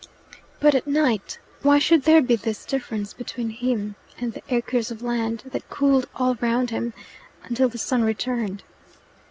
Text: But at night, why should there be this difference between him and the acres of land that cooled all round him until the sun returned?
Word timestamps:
But 0.59 0.73
at 0.73 0.87
night, 0.87 1.37
why 1.61 1.77
should 1.77 2.05
there 2.05 2.23
be 2.23 2.35
this 2.35 2.65
difference 2.65 3.13
between 3.13 3.51
him 3.51 3.93
and 4.17 4.33
the 4.33 4.41
acres 4.49 4.89
of 4.89 5.03
land 5.03 5.43
that 5.51 5.69
cooled 5.69 6.07
all 6.15 6.33
round 6.41 6.71
him 6.71 6.95
until 7.43 7.69
the 7.69 7.77
sun 7.77 8.01
returned? 8.01 8.63